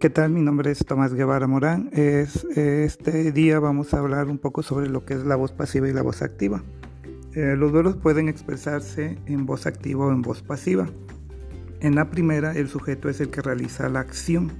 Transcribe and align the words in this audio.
¿Qué 0.00 0.08
tal? 0.08 0.30
Mi 0.30 0.40
nombre 0.40 0.70
es 0.70 0.78
Tomás 0.78 1.12
Guevara 1.12 1.46
Morán. 1.46 1.90
Es, 1.92 2.46
este 2.56 3.32
día 3.32 3.60
vamos 3.60 3.92
a 3.92 3.98
hablar 3.98 4.28
un 4.28 4.38
poco 4.38 4.62
sobre 4.62 4.88
lo 4.88 5.04
que 5.04 5.12
es 5.12 5.26
la 5.26 5.36
voz 5.36 5.52
pasiva 5.52 5.90
y 5.90 5.92
la 5.92 6.00
voz 6.00 6.22
activa. 6.22 6.62
Eh, 7.34 7.54
los 7.54 7.70
verbos 7.70 7.96
pueden 7.96 8.26
expresarse 8.26 9.18
en 9.26 9.44
voz 9.44 9.66
activa 9.66 10.06
o 10.06 10.10
en 10.10 10.22
voz 10.22 10.40
pasiva. 10.40 10.88
En 11.80 11.96
la 11.96 12.08
primera, 12.08 12.52
el 12.52 12.68
sujeto 12.68 13.10
es 13.10 13.20
el 13.20 13.28
que 13.28 13.42
realiza 13.42 13.90
la 13.90 14.00
acción. 14.00 14.52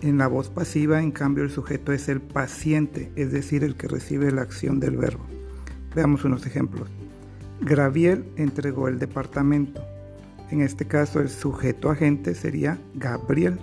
En 0.00 0.16
la 0.16 0.28
voz 0.28 0.48
pasiva, 0.48 1.02
en 1.02 1.10
cambio, 1.10 1.42
el 1.42 1.50
sujeto 1.50 1.92
es 1.92 2.08
el 2.08 2.20
paciente, 2.20 3.10
es 3.16 3.32
decir, 3.32 3.64
el 3.64 3.74
que 3.74 3.88
recibe 3.88 4.30
la 4.30 4.42
acción 4.42 4.78
del 4.78 4.96
verbo. 4.96 5.26
Veamos 5.96 6.24
unos 6.24 6.46
ejemplos. 6.46 6.88
Graviel 7.62 8.24
entregó 8.36 8.86
el 8.86 9.00
departamento. 9.00 9.82
En 10.52 10.60
este 10.60 10.84
caso, 10.84 11.18
el 11.18 11.30
sujeto 11.30 11.90
agente 11.90 12.36
sería 12.36 12.78
Gabriel. 12.94 13.58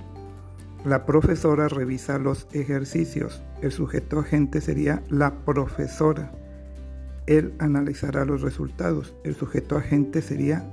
La 0.85 1.05
profesora 1.05 1.67
revisa 1.67 2.19
los 2.19 2.47
ejercicios. 2.53 3.43
El 3.61 3.73
sujeto 3.73 4.19
agente 4.19 4.61
sería 4.61 5.03
la 5.09 5.33
profesora. 5.43 6.31
Él 7.27 7.53
analizará 7.59 8.23
los 8.23 8.41
resultados. 8.41 9.13
El 9.25 9.35
sujeto 9.35 9.75
agente 9.75 10.21
sería 10.21 10.63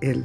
él. 0.00 0.24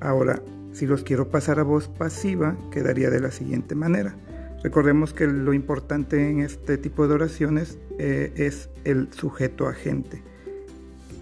Ahora, 0.00 0.40
si 0.72 0.86
los 0.86 1.02
quiero 1.02 1.30
pasar 1.30 1.58
a 1.58 1.64
voz 1.64 1.88
pasiva, 1.88 2.56
quedaría 2.70 3.10
de 3.10 3.20
la 3.20 3.32
siguiente 3.32 3.74
manera. 3.74 4.14
Recordemos 4.62 5.12
que 5.12 5.26
lo 5.26 5.52
importante 5.52 6.30
en 6.30 6.40
este 6.40 6.78
tipo 6.78 7.08
de 7.08 7.14
oraciones 7.14 7.76
eh, 7.98 8.32
es 8.36 8.70
el 8.84 9.12
sujeto 9.12 9.66
agente. 9.66 10.22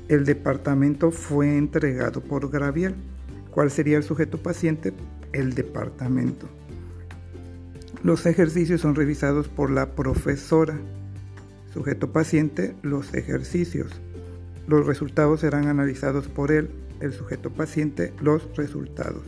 El 0.08 0.26
departamento 0.26 1.10
fue 1.10 1.56
entregado 1.56 2.20
por 2.20 2.50
Graviel. 2.50 2.94
¿Cuál 3.50 3.70
sería 3.70 3.96
el 3.96 4.04
sujeto 4.04 4.36
paciente? 4.36 4.92
El 5.32 5.54
departamento. 5.54 6.46
Los 8.02 8.26
ejercicios 8.26 8.80
son 8.80 8.96
revisados 8.96 9.46
por 9.46 9.70
la 9.70 9.94
profesora. 9.94 10.76
Sujeto 11.72 12.10
paciente, 12.10 12.74
los 12.82 13.14
ejercicios. 13.14 13.92
Los 14.66 14.86
resultados 14.86 15.40
serán 15.40 15.68
analizados 15.68 16.26
por 16.26 16.50
él, 16.50 16.70
el 17.00 17.12
sujeto 17.12 17.50
paciente, 17.50 18.12
los 18.20 18.56
resultados. 18.56 19.22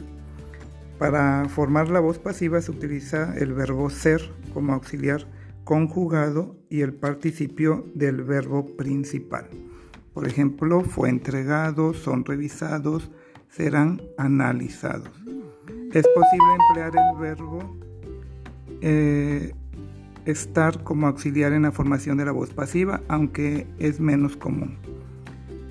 Para 0.98 1.48
formar 1.48 1.88
la 1.88 2.00
voz 2.00 2.18
pasiva 2.18 2.60
se 2.60 2.72
utiliza 2.72 3.36
el 3.38 3.52
verbo 3.52 3.90
ser 3.90 4.20
como 4.52 4.72
auxiliar 4.72 5.24
conjugado 5.62 6.56
y 6.68 6.82
el 6.82 6.94
participio 6.94 7.86
del 7.94 8.24
verbo 8.24 8.76
principal. 8.76 9.48
Por 10.12 10.26
ejemplo, 10.26 10.82
fue 10.82 11.10
entregado, 11.10 11.94
son 11.94 12.24
revisados, 12.24 13.10
serán 13.48 14.02
analizados. 14.18 15.10
Es 15.92 16.06
posible 16.08 16.56
emplear 16.68 16.92
el 16.96 17.20
verbo 17.20 17.84
eh, 18.86 19.54
estar 20.26 20.84
como 20.84 21.06
auxiliar 21.06 21.54
en 21.54 21.62
la 21.62 21.72
formación 21.72 22.18
de 22.18 22.26
la 22.26 22.32
voz 22.32 22.50
pasiva, 22.50 23.00
aunque 23.08 23.66
es 23.78 23.98
menos 23.98 24.36
común. 24.36 24.76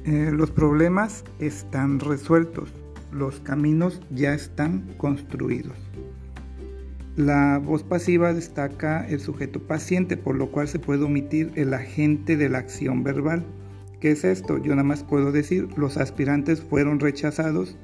Eh, 0.06 0.31
los 0.33 0.50
problemas 0.50 1.23
están 1.38 2.00
resueltos, 2.00 2.73
los 3.11 3.39
caminos 3.39 4.02
ya 4.09 4.34
están 4.34 4.95
construidos. 4.97 5.78
La 7.16 7.59
voz 7.59 7.84
pasiva 7.84 8.34
destaca 8.34 9.08
el 9.08 9.19
sujeto 9.19 9.61
paciente, 9.61 10.17
por 10.17 10.36
lo 10.36 10.47
cual 10.47 10.67
se 10.67 10.80
puede 10.80 11.03
omitir 11.03 11.52
el 11.53 11.75
agente 11.75 12.36
de 12.36 12.50
la 12.50 12.58
acción 12.58 13.03
verbal. 13.03 13.45
¿Qué 14.00 14.09
es 14.09 14.23
esto? 14.23 14.58
Yo 14.58 14.72
nada 14.72 14.84
más 14.84 15.03
puedo 15.03 15.31
decir 15.31 15.67
los 15.78 15.97
aspirantes 15.97 16.64
fueron 16.64 17.00
rechazados 17.00 17.78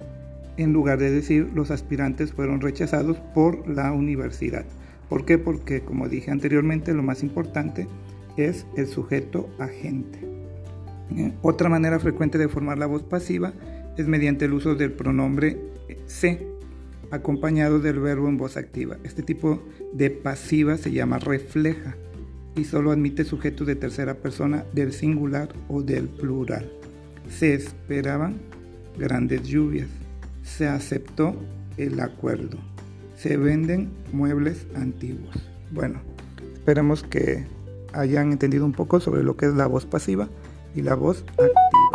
en 0.57 0.73
lugar 0.73 0.97
de 0.97 1.11
decir 1.11 1.51
los 1.53 1.69
aspirantes 1.69 2.33
fueron 2.33 2.61
rechazados 2.61 3.17
por 3.35 3.67
la 3.67 3.91
universidad. 3.91 4.65
¿Por 5.09 5.25
qué? 5.25 5.37
Porque, 5.37 5.81
como 5.81 6.07
dije 6.07 6.31
anteriormente, 6.31 6.93
lo 6.93 7.03
más 7.03 7.23
importante 7.23 7.87
es 8.37 8.65
el 8.77 8.87
sujeto 8.87 9.49
agente. 9.57 10.19
Eh, 11.15 11.33
otra 11.41 11.67
manera 11.67 11.99
frecuente 11.99 12.37
de 12.37 12.47
formar 12.47 12.77
la 12.77 12.85
voz 12.85 13.03
pasiva 13.03 13.53
es 13.97 14.07
mediante 14.07 14.45
el 14.45 14.53
uso 14.53 14.75
del 14.75 14.91
pronombre 14.91 15.57
se, 16.05 16.47
acompañado 17.11 17.79
del 17.79 17.99
verbo 17.99 18.29
en 18.29 18.37
voz 18.37 18.57
activa. 18.57 18.97
Este 19.03 19.23
tipo 19.23 19.61
de 19.93 20.11
pasiva 20.11 20.77
se 20.77 20.91
llama 20.91 21.19
refleja 21.19 21.95
y 22.55 22.65
solo 22.65 22.91
admite 22.91 23.23
sujetos 23.25 23.65
de 23.65 23.75
tercera 23.75 24.15
persona 24.15 24.65
del 24.73 24.93
singular 24.93 25.49
o 25.67 25.81
del 25.81 26.07
plural. 26.07 26.71
Se 27.29 27.53
esperaban 27.53 28.37
grandes 28.97 29.43
lluvias. 29.43 29.87
Se 30.43 30.67
aceptó 30.67 31.35
el 31.77 31.99
acuerdo 31.99 32.57
se 33.19 33.35
venden 33.35 33.89
muebles 34.13 34.65
antiguos. 34.75 35.35
Bueno, 35.71 35.99
esperemos 36.53 37.03
que 37.03 37.45
hayan 37.91 38.31
entendido 38.31 38.65
un 38.65 38.71
poco 38.71 39.01
sobre 39.01 39.23
lo 39.23 39.35
que 39.35 39.47
es 39.47 39.53
la 39.53 39.67
voz 39.67 39.85
pasiva 39.85 40.29
y 40.73 40.81
la 40.83 40.95
voz 40.95 41.25
activa. 41.33 41.88